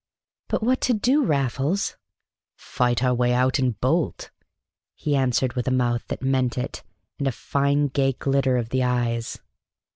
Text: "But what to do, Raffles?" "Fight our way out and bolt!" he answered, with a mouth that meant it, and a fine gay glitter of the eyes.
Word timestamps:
"But 0.49 0.63
what 0.63 0.81
to 0.81 0.95
do, 0.95 1.23
Raffles?" 1.23 1.95
"Fight 2.55 3.03
our 3.03 3.13
way 3.13 3.35
out 3.35 3.59
and 3.59 3.79
bolt!" 3.79 4.31
he 4.95 5.15
answered, 5.15 5.53
with 5.53 5.67
a 5.67 5.71
mouth 5.71 6.03
that 6.07 6.23
meant 6.23 6.57
it, 6.57 6.81
and 7.19 7.27
a 7.27 7.31
fine 7.31 7.85
gay 7.87 8.13
glitter 8.13 8.57
of 8.57 8.69
the 8.69 8.81
eyes. 8.81 9.37